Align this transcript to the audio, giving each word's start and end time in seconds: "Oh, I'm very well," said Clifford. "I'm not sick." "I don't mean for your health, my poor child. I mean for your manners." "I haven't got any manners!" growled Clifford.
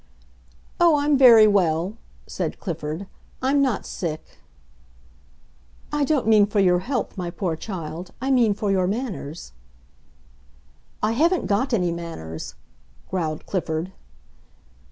"Oh, 0.79 0.95
I'm 0.97 1.15
very 1.15 1.45
well," 1.45 1.95
said 2.25 2.59
Clifford. 2.59 3.05
"I'm 3.43 3.61
not 3.61 3.85
sick." 3.85 4.39
"I 5.91 6.05
don't 6.05 6.25
mean 6.25 6.47
for 6.47 6.59
your 6.59 6.79
health, 6.79 7.19
my 7.19 7.29
poor 7.29 7.55
child. 7.55 8.09
I 8.19 8.31
mean 8.31 8.55
for 8.55 8.71
your 8.71 8.87
manners." 8.87 9.51
"I 11.03 11.11
haven't 11.11 11.45
got 11.45 11.71
any 11.71 11.91
manners!" 11.91 12.55
growled 13.11 13.45
Clifford. 13.45 13.91